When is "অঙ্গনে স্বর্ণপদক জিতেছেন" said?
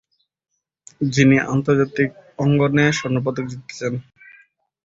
2.39-3.93